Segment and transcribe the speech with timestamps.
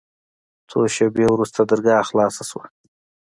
[0.69, 2.65] څو شېبې وروسته درګاه خلاصه سوه.